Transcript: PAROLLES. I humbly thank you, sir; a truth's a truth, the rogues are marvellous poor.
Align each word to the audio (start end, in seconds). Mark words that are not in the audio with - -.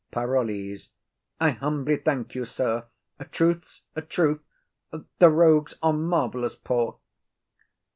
PAROLLES. 0.09 0.89
I 1.39 1.51
humbly 1.51 1.95
thank 1.97 2.33
you, 2.33 2.43
sir; 2.43 2.87
a 3.19 3.25
truth's 3.25 3.83
a 3.95 4.01
truth, 4.01 4.41
the 5.19 5.29
rogues 5.29 5.75
are 5.83 5.93
marvellous 5.93 6.55
poor. 6.55 6.97